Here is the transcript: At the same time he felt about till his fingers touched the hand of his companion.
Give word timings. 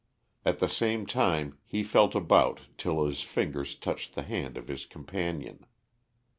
At 0.43 0.57
the 0.57 0.67
same 0.67 1.05
time 1.05 1.59
he 1.63 1.83
felt 1.83 2.15
about 2.15 2.61
till 2.79 3.05
his 3.05 3.21
fingers 3.21 3.75
touched 3.75 4.15
the 4.15 4.23
hand 4.23 4.57
of 4.57 4.67
his 4.67 4.87
companion. 4.87 5.67